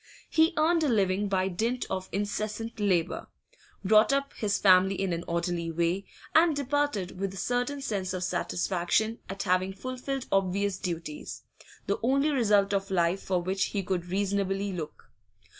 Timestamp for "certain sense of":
7.37-8.23